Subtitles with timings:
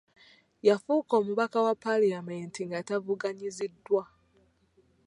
[0.67, 4.03] Yafuuka omubaka wa paalamenti nga tavuganyiziddwa.